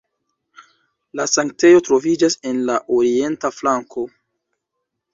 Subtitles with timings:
[1.19, 4.11] La sanktejo troviĝas en la orienta flanko.